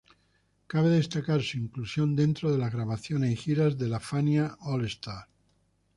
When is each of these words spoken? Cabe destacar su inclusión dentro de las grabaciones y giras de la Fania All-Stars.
Cabe 0.67 0.89
destacar 0.89 1.43
su 1.43 1.59
inclusión 1.59 2.15
dentro 2.15 2.51
de 2.51 2.57
las 2.57 2.73
grabaciones 2.73 3.29
y 3.29 3.35
giras 3.35 3.77
de 3.77 3.87
la 3.87 3.99
Fania 3.99 4.57
All-Stars. 4.61 5.27